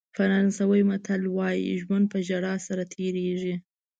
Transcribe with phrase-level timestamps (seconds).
[0.15, 3.55] فرانسوي متل وایي ژوند په ژړا سره تېرېږي.